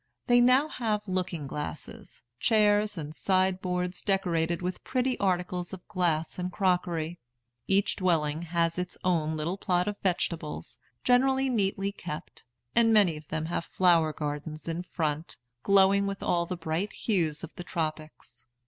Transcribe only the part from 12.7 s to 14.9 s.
and many of them have flower gardens in